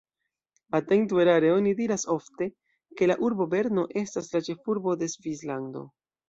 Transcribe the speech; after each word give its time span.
Atentu 0.77 1.19
erare 1.23 1.51
oni 1.55 1.73
diras 1.81 2.05
ofte, 2.13 2.47
ke 3.01 3.11
la 3.11 3.19
urbo 3.29 3.47
Berno 3.53 3.85
estas 4.03 4.31
la 4.33 4.43
ĉefurbo 4.49 4.97
de 5.03 5.13
Svislando. 5.17 5.87